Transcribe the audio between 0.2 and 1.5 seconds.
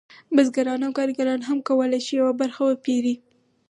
بزګران او کارګران